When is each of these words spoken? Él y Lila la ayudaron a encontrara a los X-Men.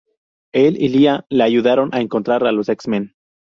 Él 0.55 0.77
y 0.81 0.87
Lila 0.87 1.27
la 1.29 1.43
ayudaron 1.43 1.93
a 1.93 2.01
encontrara 2.01 2.49
a 2.49 2.51
los 2.51 2.69
X-Men. 2.69 3.13